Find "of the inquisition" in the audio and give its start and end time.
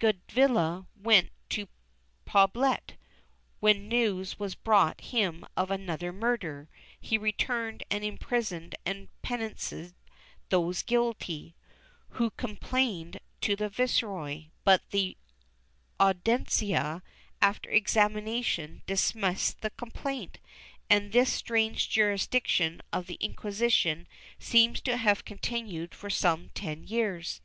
22.90-24.08